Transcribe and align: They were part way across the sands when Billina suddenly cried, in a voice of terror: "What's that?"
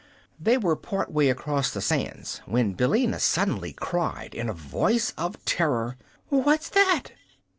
They 0.39 0.57
were 0.57 0.75
part 0.75 1.11
way 1.11 1.29
across 1.29 1.69
the 1.69 1.79
sands 1.79 2.41
when 2.47 2.73
Billina 2.73 3.19
suddenly 3.19 3.71
cried, 3.73 4.33
in 4.33 4.49
a 4.49 4.51
voice 4.53 5.13
of 5.15 5.45
terror: 5.45 5.95
"What's 6.29 6.69
that?" 6.69 7.11